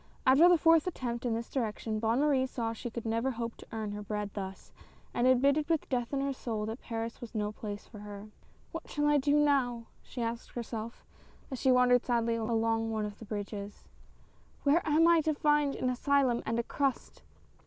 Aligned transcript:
After 0.25 0.49
the 0.49 0.57
fourth 0.57 0.87
attempt 0.87 1.27
in 1.27 1.35
this 1.35 1.47
direction, 1.51 1.99
Bonne 1.99 2.21
Marie 2.21 2.47
saw 2.47 2.73
she 2.73 2.89
could 2.89 3.05
never 3.05 3.29
hope 3.29 3.55
to 3.57 3.67
earn 3.71 3.91
her 3.91 4.01
bread 4.01 4.31
thus, 4.33 4.73
and 5.13 5.27
admitted 5.27 5.69
with 5.69 5.87
death 5.89 6.11
in 6.11 6.21
her 6.21 6.33
soul, 6.33 6.65
that 6.65 6.81
Paris 6.81 7.21
was 7.21 7.35
no 7.35 7.51
place 7.51 7.85
for 7.85 7.99
her." 7.99 8.25
What 8.71 8.89
shall 8.89 9.05
I 9.05 9.19
do 9.19 9.35
now?" 9.35 9.85
she 10.01 10.23
asked 10.23 10.53
herself, 10.53 11.05
as 11.51 11.59
she 11.59 11.71
wandered 11.71 12.03
sadly 12.03 12.33
along 12.33 12.89
one 12.89 13.05
of 13.05 13.19
the 13.19 13.25
bridges." 13.25 13.87
Where 14.63 14.81
am 14.89 15.07
I 15.07 15.21
to 15.21 15.35
find 15.35 15.75
an 15.75 15.91
asylum 15.91 16.41
and 16.47 16.57
a 16.57 16.63
crust 16.63 17.21